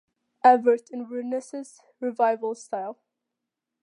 [0.43, 2.97] Everett in Renaissance Revival style.